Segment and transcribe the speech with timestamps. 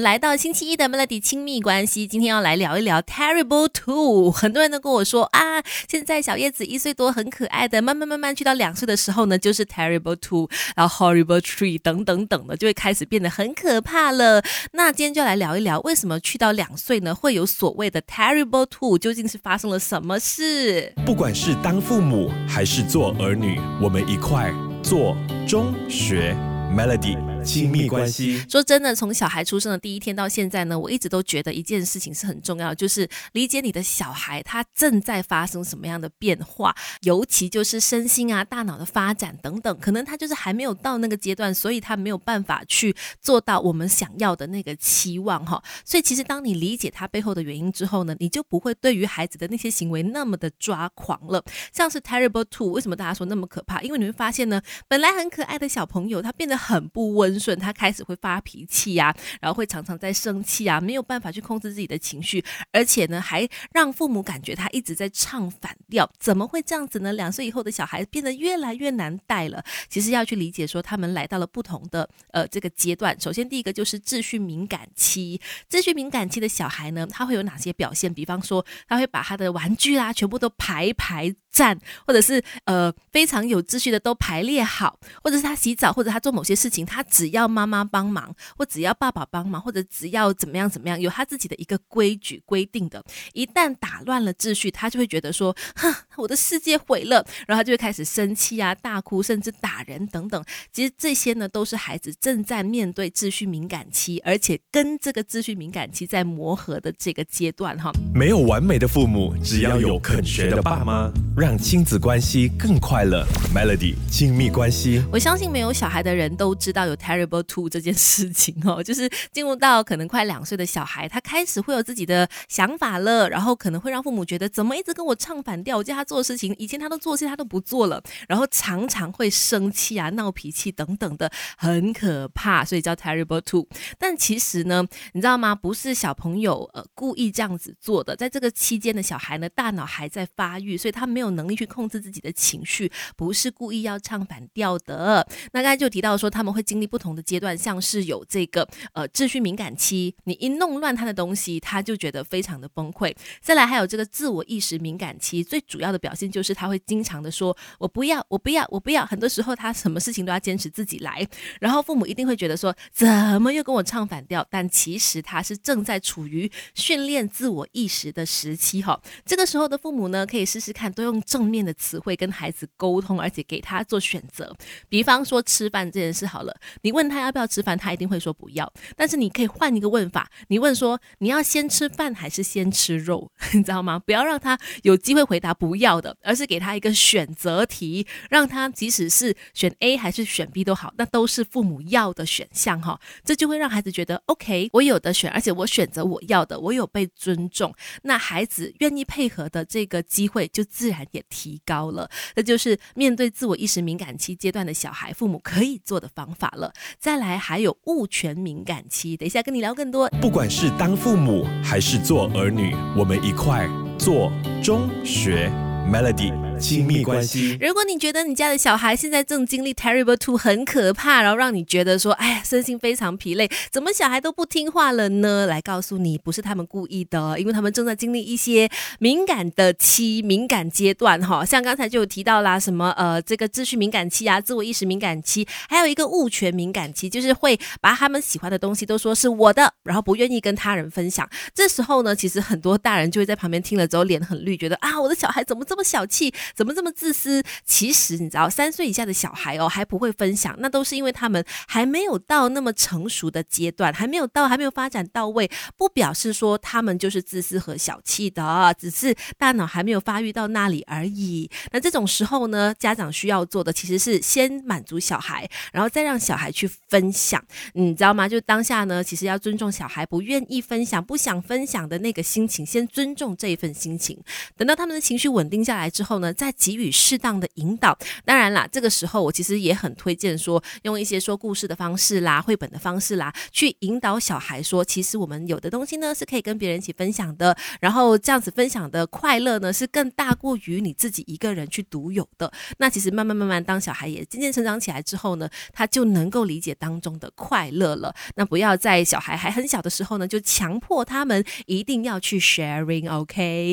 [0.00, 4.30] 来到星期一的 Melody 亲密关系，今天要来聊一聊 Terrible Two。
[4.30, 14.42] 很多人都跟我说啊，现在小叶子一岁多，很可爱的，慢慢慢慢去到两岁的时候呢，就是 Terrible Two，然后 Horrible Three 等等等的，就会开始变得很可怕了。
[14.72, 18.96] 那今天就来聊一聊，为什么去到两岁呢，会有所谓的 Terrible Two？
[18.96, 20.94] 究竟是发生了什么事？
[21.04, 24.50] 不管是当父母还是做儿女，我们一块
[24.82, 25.14] 做
[25.46, 26.34] 中学
[26.74, 27.18] Melody。
[27.44, 28.38] 亲密关系。
[28.48, 45.62] 说真的，从小孩出生的第一天到现在呢，我一直都觉得一件事情是很重要，就是理解你的小孩他正在发生什么样的变化，尤其就是身心啊、大脑的发展等等，可能他就是还没有到那个阶段，所以他没有办法去做到我们想要的那个期望哈。
[45.84, 51.44] 所以其实当你理解他背后的原因之后呢，你就不会对于孩子的那些行为那么的抓狂了。
[51.72, 53.80] 像是 Terrible Two，为什么大家说那么可怕？
[53.82, 57.31] 因为你会发现呢，本来很可爱的小朋友，他变得很不温。
[57.38, 66.10] 顺，他开始会发脾气呀，然后会常常在生气啊，没有办法去控制自己的情绪，而且呢，还让父母感觉他一直在唱反调。
[66.18, 67.12] 怎么会这样子呢？
[67.12, 69.62] 两岁以后的小孩变得越来越难带了。
[69.88, 73.18] 其实要去理解说，他们来到了不同的呃这个阶段。
[73.20, 78.12] 首先第一个就是秩序敏感期，秩序敏感期的小孩呢，他会有哪些表现？
[78.12, 93.00] 比方说，他会把他的玩具啦全部都排排站，或者是呃非常有秩序的都排列好，或者是他洗澡或者他做某些事情，他只只要妈妈帮忙，或只要爸爸帮忙，或者只要怎么样怎么样，有他自己的一个规矩规定的。
[93.32, 100.44] 一旦打乱了秩序，他就会觉得说：“哼，我的世界毁了。”然后他就会开始生气啊、大哭，甚至打人等等。
[100.72, 107.92] 其实这些呢，都是孩子正在面对秩序敏感期，而且跟这个秩序敏感期在磨合的这个阶段哈。
[108.12, 113.24] 没有完美的父母，只要有肯学的爸妈，让亲子关系更快乐。
[113.54, 133.66] Melody 亲密关系，我相信没有小孩的人都知道有 Terrible Two 这件事情哦，就是进入到可能快两岁的小孩，他开始会有自己的想法了，然后可能会让父母觉得怎么一直跟我唱反调，我叫他做的事情，以前他都做，现在他都不做了，然后常常会生气啊、闹脾气等等的，很可怕，所以叫 Terrible Two。
[133.98, 135.54] 但其实呢，你知道吗？
[135.54, 145.26] 不是小朋友呃故意这样子做的，在这个期间的小孩呢，大脑还在发育，所以他没有能力去控制自己的情绪，不是故意要唱反调的。
[145.52, 153.12] 那刚才就提到说，他们会经历不同的阶段，像是有这个呃秩序敏感期，你一弄乱他的东西，他就觉得非常的崩溃。
[153.40, 159.04] 再来还有这个自我意识敏感期，最主要的表现就是他会经常的说“我不要，我不要，我不要”。
[159.06, 161.26] 很多时候他什么事情都要坚持自己来，
[161.60, 164.46] 然后父母一定会觉得说怎么又跟我唱反调？
[164.48, 169.00] 但其实他是正在处于训练自我意识的时期哈。
[169.24, 174.54] 这个时候的父母呢，可以试试看，多用正面的词汇跟孩子沟通，而且给他做选择。
[174.88, 177.32] 比方说吃饭这件事好了，你问他要。
[177.32, 178.70] 不要吃饭，他一定会说不要。
[178.94, 183.98] 但是你可以换一个问法，你问说你要先吃饭还是先吃肉， 你知道吗？
[183.98, 193.00] 不要让他有机会回答不要的，而是给他一个选择题，让他即使是选 A 还是选 B 都好，那都是父母要的选项哈。
[193.24, 197.74] 这就会让孩子觉得 OK，我有的选，而且我选择我要的，我有被尊重。
[198.02, 202.10] 那孩子愿意配合的这个机会就自然也提高了。
[202.36, 206.70] 这就是面对自我意识敏感期阶段的小孩，父母可以做的方法了。
[206.98, 207.22] 再。
[207.22, 210.08] 来还有物权敏感期，等一下跟你聊更多。
[210.20, 215.48] 不管是当父母还是做儿女，我们一块做中学
[215.88, 216.51] Melody。
[216.62, 217.58] 亲密关系。
[217.60, 225.46] 如果你觉得你家的小孩现在正经历 terrible two 很可怕，然后让你觉得说，哎呀，身心非常疲累，怎么小孩都不听话了呢？
[225.46, 231.44] 来告诉你，不是他们故意的，因为他们正在经历一些敏感的期、敏感阶段哈。
[231.44, 241.28] 像刚才就有提到啦，什么呃，这个秩序敏感期啊，自我意识敏感期，还有一个物权敏感期，就是会把他们喜欢的东西都说是我的，然后不愿意跟他人分享。
[241.52, 246.32] 这时候呢，其实很多大人就会在旁边听了之后脸很绿，觉得啊，我的小孩怎么这么小气？
[246.54, 247.42] 怎么这么自私？
[247.64, 261.50] 其实你知道，三岁以下的小孩哦，还不会分享，那都是因为他们还没有到那么成熟的阶段，还没有到，还没有发展到位，不表示说他们就是自私和小气的，只是大脑还没有发育到那里而已。
[261.72, 267.42] 那这种时候呢，家长需要做的其实是先满足小孩，然后再让小孩去分享，
[267.74, 268.28] 你知道吗？
[268.28, 274.18] 就当下呢，其实要尊重小孩不愿意分享、不想分享的那个心情，先尊重这一份心情。
[274.56, 277.96] 等到他们的情绪稳定下来之后呢，再给予适当的引导。
[278.24, 292.52] 当然啦，这个时候我其实也很推荐说，用一些说故事的方式啦、绘本的方式啦，去引导小孩说，其实我们有的东西呢是可以跟别人一起分享的，然后这样子分享的快乐呢是更大过于你自己一个人去独有的。
[292.78, 298.12] 那其实慢慢慢慢，当小孩也渐渐成长起来之后呢，他就能够理解当中的快乐了。
[298.34, 303.70] 那不要在小孩还很小的时候呢，就强迫他们一定要去 sharing，OK？